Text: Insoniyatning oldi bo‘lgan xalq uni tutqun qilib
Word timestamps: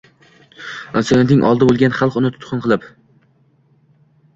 Insoniyatning 1.01 1.45
oldi 1.51 1.69
bo‘lgan 1.73 1.95
xalq 2.01 2.19
uni 2.25 2.35
tutqun 2.39 2.67
qilib 2.67 2.93